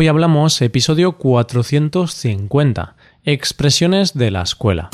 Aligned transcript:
Hoy 0.00 0.08
hablamos 0.08 0.62
episodio 0.62 1.18
450, 1.18 2.94
expresiones 3.26 4.14
de 4.14 4.30
la 4.30 4.40
escuela. 4.40 4.88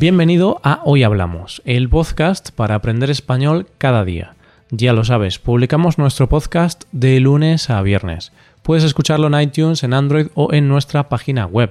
Bienvenido 0.00 0.60
a 0.64 0.80
Hoy 0.84 1.04
Hablamos, 1.04 1.62
el 1.64 1.88
podcast 1.88 2.50
para 2.50 2.74
aprender 2.74 3.08
español 3.08 3.68
cada 3.78 4.04
día. 4.04 4.34
Ya 4.72 4.92
lo 4.92 5.04
sabes, 5.04 5.38
publicamos 5.38 5.96
nuestro 5.96 6.28
podcast 6.28 6.86
de 6.90 7.20
lunes 7.20 7.70
a 7.70 7.80
viernes. 7.82 8.32
Puedes 8.64 8.82
escucharlo 8.82 9.28
en 9.28 9.40
iTunes, 9.40 9.84
en 9.84 9.94
Android 9.94 10.26
o 10.34 10.52
en 10.52 10.66
nuestra 10.66 11.08
página 11.08 11.46
web. 11.46 11.70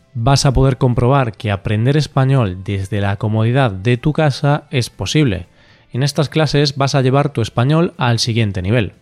vas 0.13 0.45
a 0.45 0.53
poder 0.53 0.77
comprobar 0.77 1.33
que 1.33 1.51
aprender 1.51 1.97
español 1.97 2.63
desde 2.63 3.01
la 3.01 3.17
comodidad 3.17 3.71
de 3.71 3.97
tu 3.97 4.13
casa 4.13 4.65
es 4.71 4.89
posible. 4.89 5.47
En 5.93 6.03
estas 6.03 6.29
clases 6.29 6.77
vas 6.77 6.95
a 6.95 7.01
llevar 7.01 7.33
tu 7.33 7.41
español 7.41 7.93
al 7.97 8.19
siguiente 8.19 8.61
nivel. 8.61 8.93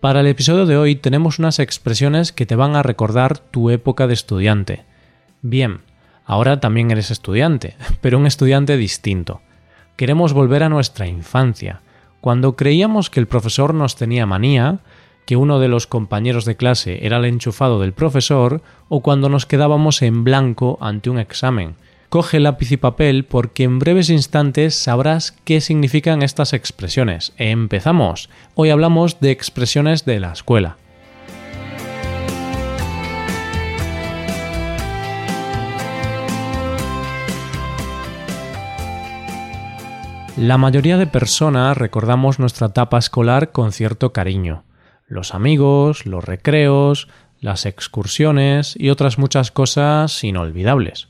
Para 0.00 0.20
el 0.20 0.26
episodio 0.26 0.66
de 0.66 0.76
hoy 0.76 0.96
tenemos 0.96 1.38
unas 1.38 1.58
expresiones 1.58 2.32
que 2.32 2.46
te 2.46 2.56
van 2.56 2.76
a 2.76 2.82
recordar 2.82 3.38
tu 3.38 3.70
época 3.70 4.06
de 4.06 4.14
estudiante. 4.14 4.84
Bien, 5.42 5.80
ahora 6.24 6.60
también 6.60 6.90
eres 6.90 7.10
estudiante, 7.10 7.76
pero 8.00 8.18
un 8.18 8.26
estudiante 8.26 8.76
distinto. 8.76 9.40
Queremos 9.96 10.32
volver 10.32 10.62
a 10.62 10.68
nuestra 10.68 11.06
infancia, 11.06 11.80
cuando 12.20 12.56
creíamos 12.56 13.08
que 13.08 13.20
el 13.20 13.28
profesor 13.28 13.72
nos 13.72 13.96
tenía 13.96 14.26
manía, 14.26 14.80
que 15.26 15.36
uno 15.36 15.58
de 15.58 15.68
los 15.68 15.86
compañeros 15.86 16.44
de 16.44 16.56
clase 16.56 17.04
era 17.04 17.18
el 17.18 17.24
enchufado 17.26 17.80
del 17.80 17.92
profesor 17.92 18.62
o 18.88 19.02
cuando 19.02 19.28
nos 19.28 19.44
quedábamos 19.44 20.00
en 20.00 20.24
blanco 20.24 20.78
ante 20.80 21.10
un 21.10 21.18
examen. 21.18 21.74
Coge 22.08 22.38
lápiz 22.38 22.70
y 22.70 22.76
papel 22.76 23.24
porque 23.24 23.64
en 23.64 23.80
breves 23.80 24.08
instantes 24.08 24.76
sabrás 24.76 25.36
qué 25.44 25.60
significan 25.60 26.22
estas 26.22 26.52
expresiones. 26.52 27.34
Empezamos. 27.36 28.30
Hoy 28.54 28.70
hablamos 28.70 29.18
de 29.18 29.32
expresiones 29.32 30.04
de 30.04 30.20
la 30.20 30.32
escuela. 30.32 30.76
La 40.36 40.58
mayoría 40.58 40.98
de 40.98 41.06
personas 41.06 41.76
recordamos 41.76 42.38
nuestra 42.38 42.68
etapa 42.68 42.98
escolar 42.98 43.50
con 43.50 43.72
cierto 43.72 44.12
cariño 44.12 44.62
los 45.06 45.34
amigos, 45.34 46.06
los 46.06 46.24
recreos, 46.24 47.08
las 47.40 47.66
excursiones 47.66 48.74
y 48.78 48.90
otras 48.90 49.18
muchas 49.18 49.50
cosas 49.50 50.22
inolvidables. 50.24 51.08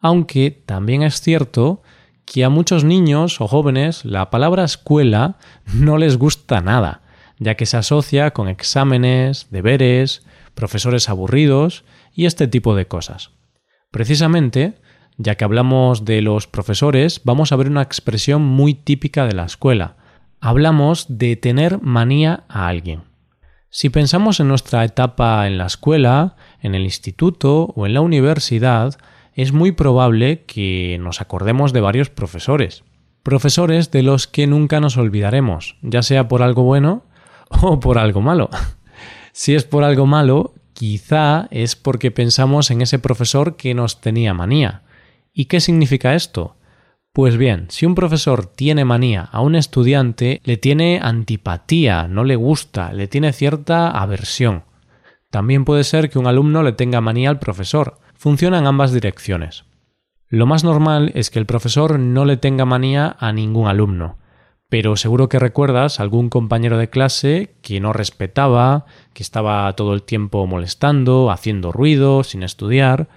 Aunque 0.00 0.50
también 0.50 1.02
es 1.02 1.20
cierto 1.20 1.82
que 2.24 2.44
a 2.44 2.48
muchos 2.48 2.84
niños 2.84 3.40
o 3.40 3.48
jóvenes 3.48 4.04
la 4.04 4.30
palabra 4.30 4.64
escuela 4.64 5.36
no 5.74 5.98
les 5.98 6.16
gusta 6.16 6.60
nada, 6.60 7.02
ya 7.38 7.54
que 7.54 7.66
se 7.66 7.76
asocia 7.76 8.30
con 8.32 8.48
exámenes, 8.48 9.48
deberes, 9.50 10.24
profesores 10.54 11.08
aburridos 11.08 11.84
y 12.14 12.26
este 12.26 12.48
tipo 12.48 12.74
de 12.74 12.86
cosas. 12.86 13.30
Precisamente, 13.90 14.80
ya 15.16 15.34
que 15.34 15.44
hablamos 15.44 16.04
de 16.04 16.22
los 16.22 16.46
profesores, 16.46 17.20
vamos 17.24 17.52
a 17.52 17.56
ver 17.56 17.68
una 17.68 17.82
expresión 17.82 18.42
muy 18.42 18.74
típica 18.74 19.26
de 19.26 19.34
la 19.34 19.44
escuela. 19.44 19.96
Hablamos 20.40 21.06
de 21.08 21.36
tener 21.36 21.82
manía 21.82 22.44
a 22.48 22.68
alguien. 22.68 23.09
Si 23.72 23.88
pensamos 23.88 24.40
en 24.40 24.48
nuestra 24.48 24.84
etapa 24.84 25.46
en 25.46 25.56
la 25.56 25.66
escuela, 25.66 26.34
en 26.60 26.74
el 26.74 26.82
instituto 26.82 27.72
o 27.76 27.86
en 27.86 27.94
la 27.94 28.00
universidad, 28.00 28.98
es 29.32 29.52
muy 29.52 29.70
probable 29.70 30.42
que 30.44 30.98
nos 31.00 31.20
acordemos 31.20 31.72
de 31.72 31.80
varios 31.80 32.10
profesores. 32.10 32.82
Profesores 33.22 33.92
de 33.92 34.02
los 34.02 34.26
que 34.26 34.48
nunca 34.48 34.80
nos 34.80 34.96
olvidaremos, 34.96 35.76
ya 35.82 36.02
sea 36.02 36.26
por 36.26 36.42
algo 36.42 36.64
bueno 36.64 37.04
o 37.62 37.78
por 37.78 37.98
algo 37.98 38.20
malo. 38.20 38.50
Si 39.32 39.54
es 39.54 39.62
por 39.62 39.84
algo 39.84 40.06
malo, 40.06 40.54
quizá 40.72 41.46
es 41.52 41.76
porque 41.76 42.10
pensamos 42.10 42.72
en 42.72 42.82
ese 42.82 42.98
profesor 42.98 43.56
que 43.56 43.74
nos 43.74 44.00
tenía 44.00 44.34
manía. 44.34 44.82
¿Y 45.32 45.44
qué 45.44 45.60
significa 45.60 46.16
esto? 46.16 46.56
Pues 47.12 47.36
bien, 47.36 47.66
si 47.70 47.86
un 47.86 47.96
profesor 47.96 48.46
tiene 48.46 48.84
manía 48.84 49.22
a 49.32 49.40
un 49.40 49.56
estudiante, 49.56 50.40
le 50.44 50.56
tiene 50.56 51.00
antipatía, 51.02 52.06
no 52.06 52.22
le 52.22 52.36
gusta, 52.36 52.92
le 52.92 53.08
tiene 53.08 53.32
cierta 53.32 53.90
aversión. 53.90 54.62
También 55.28 55.64
puede 55.64 55.82
ser 55.82 56.08
que 56.08 56.20
un 56.20 56.28
alumno 56.28 56.62
le 56.62 56.72
tenga 56.72 57.00
manía 57.00 57.30
al 57.30 57.40
profesor. 57.40 57.98
Funciona 58.14 58.58
en 58.58 58.66
ambas 58.66 58.92
direcciones. 58.92 59.64
Lo 60.28 60.46
más 60.46 60.62
normal 60.62 61.10
es 61.16 61.30
que 61.30 61.40
el 61.40 61.46
profesor 61.46 61.98
no 61.98 62.24
le 62.24 62.36
tenga 62.36 62.64
manía 62.64 63.16
a 63.18 63.32
ningún 63.32 63.66
alumno, 63.66 64.18
pero 64.68 64.94
seguro 64.94 65.28
que 65.28 65.40
recuerdas 65.40 65.98
algún 65.98 66.28
compañero 66.28 66.78
de 66.78 66.90
clase 66.90 67.56
que 67.60 67.80
no 67.80 67.92
respetaba, 67.92 68.86
que 69.14 69.24
estaba 69.24 69.72
todo 69.74 69.94
el 69.94 70.04
tiempo 70.04 70.46
molestando, 70.46 71.32
haciendo 71.32 71.72
ruido, 71.72 72.22
sin 72.22 72.44
estudiar, 72.44 73.08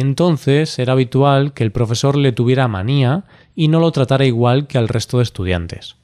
entonces 0.00 0.78
era 0.78 0.94
habitual 0.94 1.52
que 1.52 1.64
el 1.64 1.72
profesor 1.72 2.16
le 2.16 2.32
tuviera 2.32 2.68
manía 2.68 3.24
y 3.54 3.68
no 3.68 3.78
lo 3.78 3.92
tratara 3.92 4.24
igual 4.24 4.66
que 4.66 4.78
al 4.78 4.88
resto 4.88 5.18
de 5.18 5.24
estudiantes. 5.24 5.96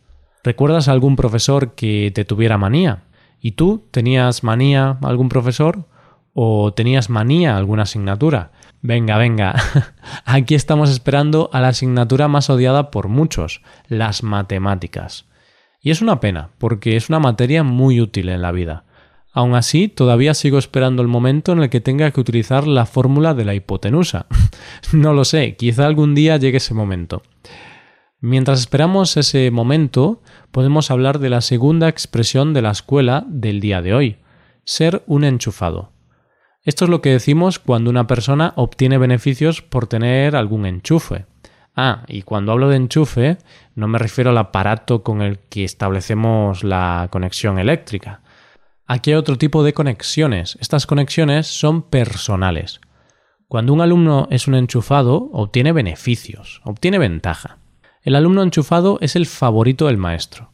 ¿Recuerdas 0.44 0.88
algún 0.88 1.16
profesor 1.16 1.74
que 1.74 2.12
te 2.14 2.24
tuviera 2.24 2.58
manía? 2.58 3.04
¿Y 3.40 3.52
tú 3.52 3.86
tenías 3.90 4.44
manía 4.44 4.98
algún 5.02 5.28
profesor? 5.28 5.86
¿O 6.34 6.72
tenías 6.72 7.10
manía 7.10 7.56
alguna 7.56 7.82
asignatura? 7.84 8.52
Venga, 8.80 9.18
venga. 9.18 9.54
Aquí 10.24 10.54
estamos 10.54 10.90
esperando 10.90 11.50
a 11.52 11.60
la 11.60 11.68
asignatura 11.68 12.28
más 12.28 12.48
odiada 12.50 12.90
por 12.90 13.08
muchos, 13.08 13.62
las 13.88 14.22
matemáticas. 14.22 15.26
Y 15.80 15.90
es 15.90 16.02
una 16.02 16.20
pena, 16.20 16.50
porque 16.58 16.96
es 16.96 17.08
una 17.08 17.18
materia 17.18 17.62
muy 17.62 18.00
útil 18.00 18.28
en 18.28 18.42
la 18.42 18.52
vida. 18.52 18.84
Aún 19.38 19.54
así, 19.54 19.86
todavía 19.86 20.34
sigo 20.34 20.58
esperando 20.58 21.00
el 21.00 21.06
momento 21.06 21.52
en 21.52 21.60
el 21.60 21.70
que 21.70 21.80
tenga 21.80 22.10
que 22.10 22.18
utilizar 22.18 22.66
la 22.66 22.86
fórmula 22.86 23.34
de 23.34 23.44
la 23.44 23.54
hipotenusa. 23.54 24.26
no 24.92 25.12
lo 25.12 25.24
sé, 25.24 25.54
quizá 25.54 25.86
algún 25.86 26.16
día 26.16 26.38
llegue 26.38 26.56
ese 26.56 26.74
momento. 26.74 27.22
Mientras 28.20 28.58
esperamos 28.58 29.16
ese 29.16 29.52
momento, 29.52 30.22
podemos 30.50 30.90
hablar 30.90 31.20
de 31.20 31.30
la 31.30 31.40
segunda 31.40 31.88
expresión 31.88 32.52
de 32.52 32.62
la 32.62 32.72
escuela 32.72 33.26
del 33.28 33.60
día 33.60 33.80
de 33.80 33.94
hoy, 33.94 34.16
ser 34.64 35.04
un 35.06 35.22
enchufado. 35.22 35.92
Esto 36.64 36.86
es 36.86 36.90
lo 36.90 37.00
que 37.00 37.10
decimos 37.10 37.60
cuando 37.60 37.90
una 37.90 38.08
persona 38.08 38.54
obtiene 38.56 38.98
beneficios 38.98 39.62
por 39.62 39.86
tener 39.86 40.34
algún 40.34 40.66
enchufe. 40.66 41.26
Ah, 41.76 42.02
y 42.08 42.22
cuando 42.22 42.50
hablo 42.50 42.70
de 42.70 42.76
enchufe, 42.76 43.38
no 43.76 43.86
me 43.86 44.00
refiero 44.00 44.30
al 44.30 44.38
aparato 44.38 45.04
con 45.04 45.22
el 45.22 45.38
que 45.38 45.62
establecemos 45.62 46.64
la 46.64 47.06
conexión 47.12 47.60
eléctrica, 47.60 48.22
Aquí 48.90 49.10
hay 49.10 49.16
otro 49.16 49.36
tipo 49.36 49.62
de 49.64 49.74
conexiones. 49.74 50.56
Estas 50.62 50.86
conexiones 50.86 51.46
son 51.46 51.82
personales. 51.82 52.80
Cuando 53.46 53.74
un 53.74 53.82
alumno 53.82 54.28
es 54.30 54.48
un 54.48 54.54
enchufado, 54.54 55.28
obtiene 55.34 55.72
beneficios, 55.72 56.62
obtiene 56.64 56.96
ventaja. 56.96 57.58
El 58.02 58.16
alumno 58.16 58.42
enchufado 58.42 58.96
es 59.02 59.14
el 59.14 59.26
favorito 59.26 59.88
del 59.88 59.98
maestro. 59.98 60.52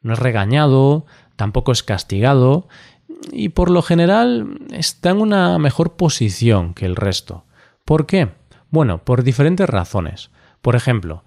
No 0.00 0.12
es 0.12 0.20
regañado, 0.20 1.06
tampoco 1.34 1.72
es 1.72 1.82
castigado 1.82 2.68
y 3.32 3.48
por 3.48 3.68
lo 3.68 3.82
general 3.82 4.60
está 4.70 5.10
en 5.10 5.20
una 5.20 5.58
mejor 5.58 5.96
posición 5.96 6.74
que 6.74 6.86
el 6.86 6.94
resto. 6.94 7.46
¿Por 7.84 8.06
qué? 8.06 8.28
Bueno, 8.70 9.02
por 9.02 9.24
diferentes 9.24 9.68
razones. 9.68 10.30
Por 10.60 10.76
ejemplo, 10.76 11.24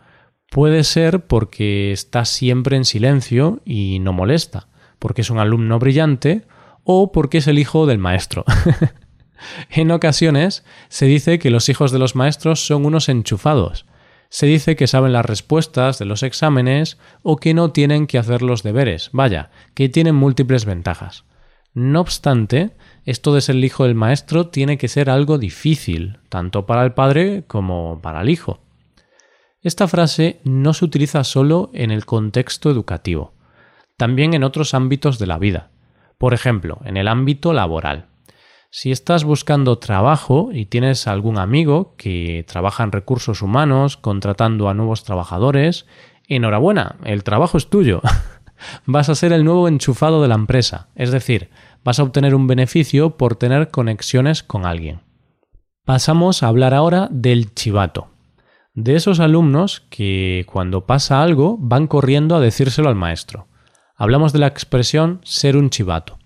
puede 0.50 0.86
ser 0.86 1.25
porque 1.25 1.92
está 1.92 2.24
siempre 2.24 2.78
en 2.78 2.86
silencio 2.86 3.60
y 3.66 4.00
no 4.00 4.13
molesta 4.13 4.69
porque 5.00 5.21
es 5.21 5.30
un 5.30 5.39
alumno 5.39 5.80
brillante 5.80 6.44
o 6.83 7.12
porque 7.12 7.39
es 7.39 7.47
el 7.47 7.59
hijo 7.59 7.86
del 7.86 7.97
maestro. 7.97 8.45
en 9.69 9.92
ocasiones 9.92 10.63
se 10.89 11.06
dice 11.06 11.39
que 11.39 11.50
los 11.50 11.69
hijos 11.69 11.92
de 11.92 12.00
los 12.00 12.15
maestros 12.15 12.65
son 12.65 12.86
unos 12.86 13.09
enchufados. 13.09 13.86
Se 14.30 14.45
dice 14.45 14.75
que 14.75 14.88
saben 14.88 15.13
las 15.13 15.25
respuestas 15.25 16.00
de 16.00 16.06
los 16.06 16.24
exámenes 16.24 16.97
o 17.24 17.38
que 17.38 17.53
no 17.53 17.71
tienen 17.71 18.07
que 18.07 18.18
hacer 18.18 18.42
los 18.42 18.63
deberes, 18.63 19.09
vaya, 19.13 19.50
que 19.74 19.89
tienen 19.89 20.15
múltiples 20.15 20.65
ventajas. 20.65 21.25
No 21.74 22.00
obstante, 22.01 22.71
esto 23.03 23.33
de 23.33 23.41
ser 23.41 23.56
el 23.56 23.65
hijo 23.65 23.83
del 23.83 23.95
maestro 23.95 24.48
tiene 24.48 24.77
que 24.77 24.88
ser 24.88 25.09
algo 25.09 25.38
difícil, 25.38 26.19
tanto 26.30 26.65
para 26.65 26.83
el 26.83 26.94
padre 26.94 27.44
como 27.48 28.00
para 28.01 28.21
el 28.21 28.30
hijo. 28.30 28.59
Esta 29.62 29.88
frase 29.88 30.39
no 30.44 30.74
se 30.74 30.86
utiliza 30.86 31.24
solo 31.24 31.71
en 31.74 31.91
el 31.91 32.06
contexto 32.06 32.69
educativo, 32.71 33.33
también 33.97 34.33
en 34.33 34.44
otros 34.44 34.74
ámbitos 34.74 35.19
de 35.19 35.27
la 35.27 35.38
vida. 35.38 35.69
Por 36.18 36.33
ejemplo, 36.33 36.80
en 36.86 36.97
el 36.97 37.07
ámbito 37.07 37.53
laboral. 37.53 38.07
Si 38.69 38.92
estás 38.92 39.24
buscando 39.24 39.77
trabajo 39.77 40.50
y 40.51 40.65
tienes 40.65 41.07
algún 41.07 41.38
amigo 41.38 41.95
que 41.97 42.44
trabaja 42.47 42.83
en 42.83 42.92
recursos 42.92 43.42
humanos 43.42 43.95
contratando 43.95 44.68
a 44.68 44.74
nuevos 44.74 45.03
trabajadores, 45.03 45.86
enhorabuena, 46.27 46.97
el 47.06 47.24
trabajo 47.24 47.57
es 47.57 47.69
tuyo. 47.69 48.01
vas 48.86 49.09
a 49.09 49.15
ser 49.15 49.31
el 49.31 49.44
nuevo 49.44 49.68
enchufado 49.68 50.21
de 50.21 50.27
la 50.27 50.36
empresa, 50.36 50.89
es 50.95 51.12
decir, 51.12 51.50
vas 51.83 52.00
a 52.00 52.03
obtener 52.03 52.36
un 52.36 52.48
beneficio 52.48 53.18
por 53.18 53.36
tener 53.36 53.69
conexiones 53.69 54.44
con 54.44 54.65
alguien. 54.65 55.01
Pasamos 55.86 56.41
a 56.41 56.48
hablar 56.48 56.74
ahora 56.74 57.07
del 57.12 57.53
chivato. 57.53 58.09
De 58.74 58.95
esos 58.95 59.19
alumnos 59.19 59.86
que 59.89 60.45
cuando 60.51 60.86
pasa 60.86 61.21
algo 61.21 61.57
van 61.59 61.88
corriendo 61.88 62.36
a 62.36 62.41
decírselo 62.41 62.89
al 62.89 62.95
maestro. 62.95 63.48
Hablamos 63.97 64.33
de 64.33 64.39
la 64.39 64.47
expresión 64.47 65.21
ser 65.24 65.56
un 65.56 65.69
chivato. 65.69 66.19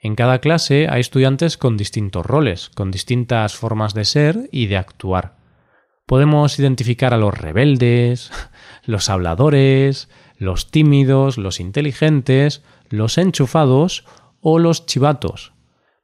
En 0.00 0.16
cada 0.16 0.40
clase 0.40 0.88
hay 0.90 1.00
estudiantes 1.00 1.56
con 1.56 1.76
distintos 1.76 2.26
roles, 2.26 2.70
con 2.74 2.90
distintas 2.90 3.54
formas 3.54 3.94
de 3.94 4.04
ser 4.04 4.48
y 4.50 4.66
de 4.66 4.76
actuar. 4.76 5.36
Podemos 6.06 6.58
identificar 6.58 7.14
a 7.14 7.16
los 7.16 7.32
rebeldes, 7.32 8.32
los 8.84 9.08
habladores, 9.08 10.10
los 10.38 10.72
tímidos, 10.72 11.38
los 11.38 11.60
inteligentes, 11.60 12.64
los 12.90 13.16
enchufados 13.16 14.04
o 14.40 14.58
los 14.58 14.84
chivatos, 14.84 15.52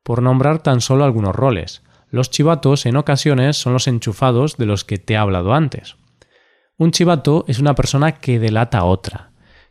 por 0.05 0.23
nombrar 0.23 0.63
tan 0.63 0.81
solo 0.81 1.03
algunos 1.03 1.35
roles. 1.35 1.83
Los 2.09 2.31
chivatos 2.31 2.87
en 2.87 2.97
ocasiones 2.97 3.57
son 3.57 3.73
los 3.73 3.89
enchufados 3.89 4.57
de 4.59 4.67
los 4.67 4.85
que 4.85 4.99
te 4.99 5.15
he 5.15 5.17
hablado 5.17 5.55
antes. 5.55 5.97
Un 6.79 6.93
chivato 6.93 7.45
es 7.49 7.59
una 7.59 7.75
persona 7.75 8.13
que 8.13 8.39
delata 8.39 8.79
a 8.79 8.85
otra, 8.85 9.30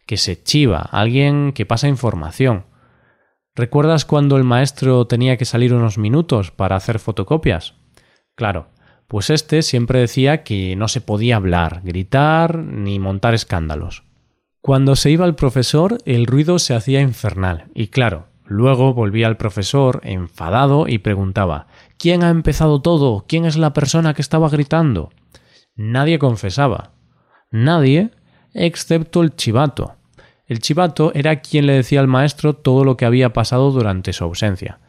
que 0.09 0.17
se 0.17 0.41
chiva, 0.41 0.79
alguien 0.79 1.53
que 1.53 1.67
pasa 1.67 1.87
información, 1.87 2.65
¿Recuerdas 3.59 4.05
cuando 4.05 4.37
el 4.37 4.43
maestro 4.43 5.05
tenía 5.05 5.35
que 5.35 5.43
salir 5.43 5.73
unos 5.73 5.97
minutos 5.97 6.49
para 6.49 6.77
hacer 6.77 6.97
fotocopias? 6.97 7.75
Claro, 8.33 8.69
pues 9.07 9.29
este 9.29 9.63
siempre 9.63 9.99
decía 9.99 10.43
que 10.43 10.77
no 10.77 10.87
se 10.87 11.01
podía 11.01 11.35
hablar, 11.35 11.81
gritar 11.83 12.57
ni 12.57 12.99
montar 12.99 13.33
escándalos. 13.33 14.05
Cuando 14.61 14.95
se 14.95 15.11
iba 15.11 15.25
el 15.25 15.35
profesor, 15.35 15.97
el 16.05 16.25
ruido 16.25 16.57
se 16.57 16.73
hacía 16.73 17.01
infernal, 17.01 17.65
y 17.75 17.89
claro, 17.89 18.27
luego 18.45 18.93
volvía 18.93 19.27
el 19.27 19.35
profesor 19.37 19.99
enfadado 20.05 20.87
y 20.87 20.99
preguntaba 20.99 21.67
¿Quién 21.97 22.23
ha 22.23 22.29
empezado 22.29 22.81
todo? 22.81 23.25
¿Quién 23.27 23.43
es 23.43 23.57
la 23.57 23.73
persona 23.73 24.13
que 24.13 24.21
estaba 24.21 24.47
gritando? 24.47 25.11
Nadie 25.75 26.17
confesaba. 26.17 26.93
Nadie, 27.51 28.11
excepto 28.53 29.21
el 29.21 29.35
chivato. 29.35 29.98
El 30.49 30.59
chivato 30.59 31.11
era 31.13 31.41
quien 31.41 31.67
le 31.67 31.73
decía 31.73 31.99
al 31.99 32.07
maestro 32.07 32.55
todo 32.55 32.83
lo 32.83 32.97
que 32.97 33.05
había 33.05 33.33
pasado 33.33 33.69
durante 33.69 34.13
su 34.13 34.23
ausencia. 34.23 34.79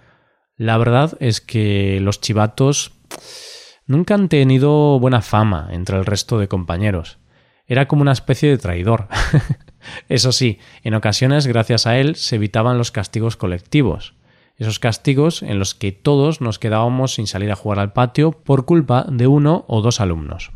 La 0.57 0.79
verdad 0.79 1.19
es 1.21 1.43
que 1.43 2.01
los 2.01 2.23
chivatos 2.23 2.93
nunca 3.87 4.15
han 4.15 4.31
tenido 4.31 4.99
buena 4.99 5.21
fama 5.21 5.69
entre 5.71 5.99
el 5.99 6.07
resto 6.07 6.39
de 6.39 6.49
compañeros. 6.49 7.19
Era 7.67 7.89
como 7.89 8.01
una 8.01 8.13
especie 8.13 8.49
de 8.49 8.57
traidor. 8.57 9.09
Eso 10.09 10.33
sí, 10.33 10.59
en 10.83 10.95
ocasiones 10.95 11.47
gracias 11.47 11.87
a 11.87 11.99
él 11.99 12.17
se 12.17 12.37
evitaban 12.37 12.79
los 12.79 12.91
castigos 12.91 13.37
colectivos. 13.37 14.15
Esos 14.57 14.79
castigos 14.79 15.43
en 15.43 15.59
los 15.59 15.75
que 15.75 15.93
todos 15.93 16.41
nos 16.41 16.59
quedábamos 16.59 17.15
sin 17.15 17.27
salir 17.27 17.53
a 17.53 17.57
jugar 17.57 17.81
al 17.81 17.93
patio 17.93 18.33
por 18.33 18.65
culpa 18.65 19.05
de 19.11 19.27
uno 19.27 19.67
o 19.69 19.83
dos 19.83 20.01
alumnos. 20.01 20.53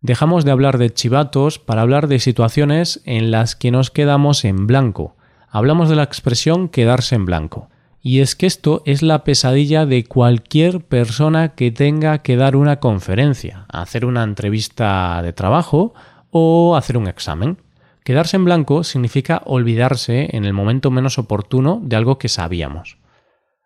Dejamos 0.00 0.44
de 0.44 0.52
hablar 0.52 0.78
de 0.78 0.90
chivatos 0.90 1.58
para 1.58 1.82
hablar 1.82 2.06
de 2.06 2.20
situaciones 2.20 3.02
en 3.04 3.32
las 3.32 3.56
que 3.56 3.72
nos 3.72 3.90
quedamos 3.90 4.44
en 4.44 4.68
blanco. 4.68 5.16
Hablamos 5.50 5.88
de 5.88 5.96
la 5.96 6.04
expresión 6.04 6.68
quedarse 6.68 7.16
en 7.16 7.24
blanco. 7.24 7.68
Y 8.00 8.20
es 8.20 8.36
que 8.36 8.46
esto 8.46 8.82
es 8.86 9.02
la 9.02 9.24
pesadilla 9.24 9.86
de 9.86 10.04
cualquier 10.04 10.82
persona 10.82 11.56
que 11.56 11.72
tenga 11.72 12.18
que 12.18 12.36
dar 12.36 12.54
una 12.54 12.78
conferencia, 12.78 13.66
hacer 13.68 14.04
una 14.04 14.22
entrevista 14.22 15.20
de 15.20 15.32
trabajo 15.32 15.94
o 16.30 16.76
hacer 16.76 16.96
un 16.96 17.08
examen. 17.08 17.58
Quedarse 18.04 18.36
en 18.36 18.44
blanco 18.44 18.84
significa 18.84 19.42
olvidarse 19.46 20.28
en 20.30 20.44
el 20.44 20.52
momento 20.52 20.92
menos 20.92 21.18
oportuno 21.18 21.80
de 21.82 21.96
algo 21.96 22.18
que 22.18 22.28
sabíamos. 22.28 22.98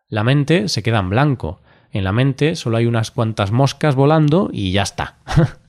La 0.08 0.24
mente 0.24 0.68
se 0.68 0.82
queda 0.82 1.00
en 1.00 1.10
blanco. 1.10 1.60
En 1.92 2.04
la 2.04 2.12
mente 2.12 2.56
solo 2.56 2.78
hay 2.78 2.86
unas 2.86 3.10
cuantas 3.10 3.52
moscas 3.52 3.94
volando 3.94 4.48
y 4.50 4.72
ya 4.72 4.82
está. 4.82 5.18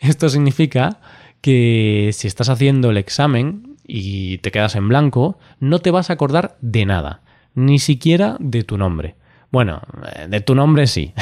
Esto 0.00 0.30
significa 0.30 0.98
que 1.42 2.10
si 2.14 2.26
estás 2.26 2.48
haciendo 2.48 2.90
el 2.90 2.96
examen 2.96 3.76
y 3.86 4.38
te 4.38 4.50
quedas 4.50 4.74
en 4.74 4.88
blanco, 4.88 5.38
no 5.60 5.80
te 5.80 5.90
vas 5.90 6.08
a 6.08 6.14
acordar 6.14 6.56
de 6.62 6.86
nada, 6.86 7.20
ni 7.54 7.78
siquiera 7.78 8.36
de 8.40 8.64
tu 8.64 8.78
nombre. 8.78 9.16
Bueno, 9.50 9.82
eh, 10.16 10.26
de 10.28 10.40
tu 10.40 10.54
nombre 10.54 10.86
sí, 10.86 11.12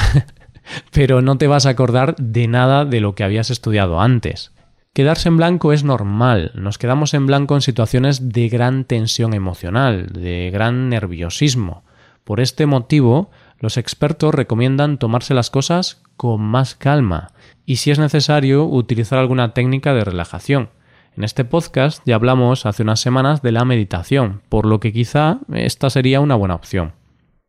pero 0.93 1.23
no 1.23 1.39
te 1.39 1.49
vas 1.49 1.67
a 1.67 1.71
acordar 1.71 2.15
de 2.17 2.47
nada 2.47 2.85
de 2.85 3.01
lo 3.01 3.17
que 3.17 3.25
habías 3.25 3.51
estudiado 3.51 4.01
antes. 4.01 4.53
Quedarse 4.93 5.29
en 5.29 5.37
blanco 5.37 5.73
es 5.73 5.83
normal, 5.83 6.53
nos 6.55 6.79
quedamos 6.79 7.15
en 7.15 7.27
blanco 7.27 7.55
en 7.55 7.63
situaciones 7.63 8.31
de 8.31 8.49
gran 8.49 8.85
tensión 8.85 9.35
emocional, 9.35 10.07
de 10.13 10.51
gran 10.53 10.89
nerviosismo. 10.89 11.85
Por 12.25 12.41
este 12.41 12.67
motivo, 12.67 13.31
los 13.59 13.77
expertos 13.77 14.35
recomiendan 14.35 14.99
tomarse 14.99 15.35
las 15.35 15.51
cosas 15.51 16.03
con 16.19 16.43
más 16.43 16.75
calma 16.75 17.29
y 17.65 17.77
si 17.77 17.91
es 17.91 17.99
necesario 17.99 18.67
utilizar 18.67 19.19
alguna 19.19 19.55
técnica 19.55 19.95
de 19.95 20.05
relajación. 20.05 20.69
En 21.17 21.25
este 21.25 21.47
podcast 21.47 22.03
ya 22.05 22.17
hablamos 22.17 22.67
hace 22.67 22.83
unas 22.83 23.01
semanas 23.01 23.41
de 23.41 23.53
la 23.53 23.65
meditación, 23.65 24.43
por 24.51 24.67
lo 24.67 24.81
que 24.81 24.93
quizá 24.93 25.39
esta 25.55 25.89
sería 25.89 26.21
una 26.21 26.35
buena 26.35 26.55
opción. 26.55 26.93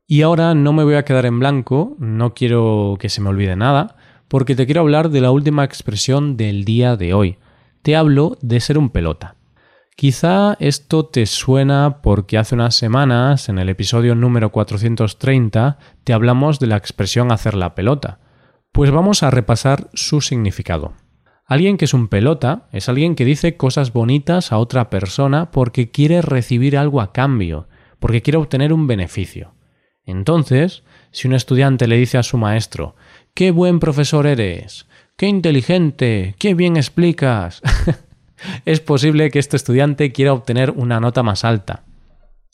Y 0.07 0.21
ahora 0.21 0.55
no 0.55 0.71
me 0.71 0.83
voy 0.83 0.95
a 0.95 1.03
quedar 1.03 1.25
en 1.25 1.39
blanco, 1.39 1.95
no 1.99 2.33
quiero 2.33 2.97
que 2.99 3.09
se 3.09 3.21
me 3.21 3.29
olvide 3.29 3.55
nada, 3.55 3.97
porque 4.27 4.55
te 4.55 4.65
quiero 4.65 4.81
hablar 4.81 5.09
de 5.09 5.21
la 5.21 5.31
última 5.31 5.63
expresión 5.63 6.37
del 6.37 6.63
día 6.63 6.95
de 6.95 7.13
hoy. 7.13 7.37
Te 7.81 7.95
hablo 7.95 8.37
de 8.41 8.59
ser 8.59 8.77
un 8.77 8.89
pelota. 8.89 9.35
Quizá 9.95 10.55
esto 10.59 11.05
te 11.05 11.25
suena 11.25 12.01
porque 12.01 12.37
hace 12.37 12.55
unas 12.55 12.73
semanas, 12.73 13.49
en 13.49 13.59
el 13.59 13.67
episodio 13.67 14.15
número 14.15 14.49
430, 14.51 15.77
te 16.03 16.13
hablamos 16.13 16.59
de 16.59 16.67
la 16.67 16.77
expresión 16.77 17.31
hacer 17.31 17.53
la 17.53 17.75
pelota. 17.75 18.19
Pues 18.71 18.91
vamos 18.91 19.23
a 19.23 19.31
repasar 19.31 19.89
su 19.93 20.21
significado. 20.21 20.93
Alguien 21.45 21.77
que 21.77 21.85
es 21.85 21.93
un 21.93 22.07
pelota 22.07 22.67
es 22.71 22.89
alguien 22.89 23.15
que 23.15 23.25
dice 23.25 23.57
cosas 23.57 23.91
bonitas 23.91 24.51
a 24.51 24.57
otra 24.59 24.89
persona 24.89 25.49
porque 25.51 25.89
quiere 25.89 26.21
recibir 26.21 26.77
algo 26.77 27.01
a 27.01 27.11
cambio, 27.11 27.67
porque 27.99 28.21
quiere 28.21 28.37
obtener 28.37 28.71
un 28.71 28.85
beneficio. 28.85 29.55
Entonces, 30.05 30.83
si 31.11 31.27
un 31.27 31.33
estudiante 31.33 31.87
le 31.87 31.97
dice 31.97 32.17
a 32.17 32.23
su 32.23 32.37
maestro, 32.37 32.95
¡Qué 33.33 33.51
buen 33.51 33.79
profesor 33.79 34.27
eres! 34.27 34.87
¡Qué 35.15 35.27
inteligente! 35.27 36.35
¡Qué 36.37 36.53
bien 36.53 36.77
explicas! 36.77 37.61
es 38.65 38.79
posible 38.79 39.31
que 39.31 39.39
este 39.39 39.55
estudiante 39.55 40.11
quiera 40.11 40.33
obtener 40.33 40.71
una 40.71 40.99
nota 40.99 41.23
más 41.23 41.45
alta. 41.45 41.83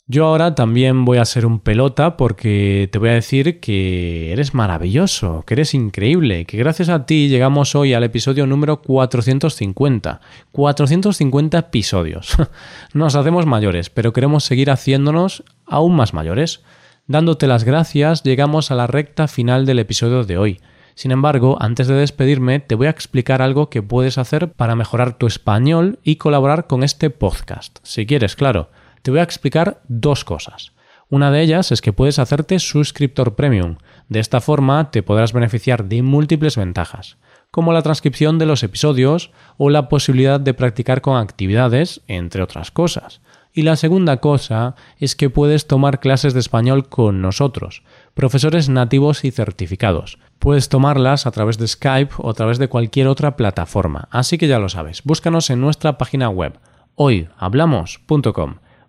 Yo 0.08 0.26
ahora 0.26 0.54
también 0.54 1.04
voy 1.04 1.18
a 1.18 1.24
ser 1.24 1.44
un 1.46 1.58
pelota 1.58 2.16
porque 2.16 2.88
te 2.92 3.00
voy 3.00 3.08
a 3.08 3.14
decir 3.14 3.58
que 3.58 4.30
eres 4.30 4.54
maravilloso, 4.54 5.42
que 5.44 5.54
eres 5.54 5.74
increíble, 5.74 6.44
que 6.44 6.58
gracias 6.58 6.90
a 6.90 7.06
ti 7.06 7.28
llegamos 7.28 7.74
hoy 7.74 7.92
al 7.92 8.04
episodio 8.04 8.46
número 8.46 8.82
450. 8.82 10.20
450 10.52 11.58
episodios. 11.58 12.36
Nos 12.94 13.16
hacemos 13.16 13.46
mayores, 13.46 13.90
pero 13.90 14.12
queremos 14.12 14.44
seguir 14.44 14.70
haciéndonos 14.70 15.42
aún 15.66 15.96
más 15.96 16.14
mayores. 16.14 16.62
Dándote 17.08 17.48
las 17.48 17.64
gracias, 17.64 18.22
llegamos 18.22 18.70
a 18.70 18.76
la 18.76 18.86
recta 18.86 19.26
final 19.26 19.66
del 19.66 19.80
episodio 19.80 20.22
de 20.22 20.38
hoy. 20.38 20.60
Sin 20.94 21.10
embargo, 21.10 21.56
antes 21.60 21.88
de 21.88 21.94
despedirme, 21.94 22.60
te 22.60 22.76
voy 22.76 22.86
a 22.86 22.90
explicar 22.90 23.42
algo 23.42 23.70
que 23.70 23.82
puedes 23.82 24.18
hacer 24.18 24.52
para 24.52 24.76
mejorar 24.76 25.18
tu 25.18 25.26
español 25.26 25.98
y 26.04 26.14
colaborar 26.14 26.68
con 26.68 26.84
este 26.84 27.10
podcast. 27.10 27.78
Si 27.82 28.06
quieres, 28.06 28.36
claro 28.36 28.70
te 29.06 29.12
voy 29.12 29.20
a 29.20 29.22
explicar 29.22 29.82
dos 29.86 30.24
cosas. 30.24 30.72
Una 31.10 31.30
de 31.30 31.40
ellas 31.40 31.70
es 31.70 31.80
que 31.80 31.92
puedes 31.92 32.18
hacerte 32.18 32.58
suscriptor 32.58 33.36
premium. 33.36 33.76
De 34.08 34.18
esta 34.18 34.40
forma 34.40 34.90
te 34.90 35.04
podrás 35.04 35.32
beneficiar 35.32 35.84
de 35.84 36.02
múltiples 36.02 36.56
ventajas, 36.56 37.16
como 37.52 37.72
la 37.72 37.82
transcripción 37.82 38.40
de 38.40 38.46
los 38.46 38.64
episodios 38.64 39.30
o 39.58 39.70
la 39.70 39.88
posibilidad 39.88 40.40
de 40.40 40.54
practicar 40.54 41.02
con 41.02 41.18
actividades, 41.18 42.00
entre 42.08 42.42
otras 42.42 42.72
cosas. 42.72 43.20
Y 43.52 43.62
la 43.62 43.76
segunda 43.76 44.16
cosa 44.16 44.74
es 44.98 45.14
que 45.14 45.30
puedes 45.30 45.68
tomar 45.68 46.00
clases 46.00 46.34
de 46.34 46.40
español 46.40 46.88
con 46.88 47.22
nosotros, 47.22 47.84
profesores 48.14 48.68
nativos 48.68 49.24
y 49.24 49.30
certificados. 49.30 50.18
Puedes 50.40 50.68
tomarlas 50.68 51.28
a 51.28 51.30
través 51.30 51.58
de 51.58 51.68
Skype 51.68 52.16
o 52.18 52.30
a 52.30 52.34
través 52.34 52.58
de 52.58 52.66
cualquier 52.66 53.06
otra 53.06 53.36
plataforma, 53.36 54.08
así 54.10 54.36
que 54.36 54.48
ya 54.48 54.58
lo 54.58 54.68
sabes, 54.68 55.02
búscanos 55.04 55.48
en 55.50 55.60
nuestra 55.60 55.96
página 55.96 56.28
web 56.28 56.58
hoyhablamos.com 56.96 58.56